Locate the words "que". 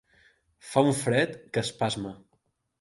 1.53-1.65